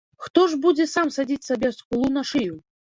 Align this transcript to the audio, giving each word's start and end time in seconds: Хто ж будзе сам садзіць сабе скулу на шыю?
Хто 0.27 0.45
ж 0.53 0.59
будзе 0.63 0.89
сам 0.95 1.11
садзіць 1.19 1.41
сабе 1.51 1.73
скулу 1.79 2.13
на 2.19 2.27
шыю? 2.33 2.63